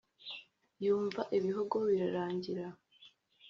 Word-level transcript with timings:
yumva 0.85 1.21
ibihogo 1.37 1.77
birangira 1.89 2.65